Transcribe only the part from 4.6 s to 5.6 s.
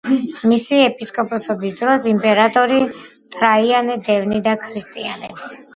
ქრისტიანებს.